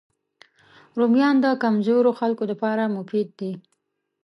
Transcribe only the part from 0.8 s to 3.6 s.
رومیان د کمزوریو کسانو لپاره مفید دي